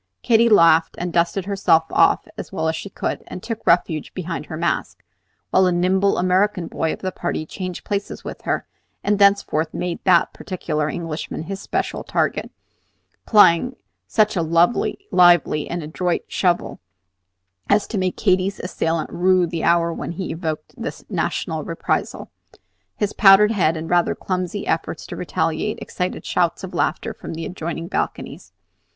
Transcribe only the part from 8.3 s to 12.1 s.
her, and thenceforward made that particular Englishman his special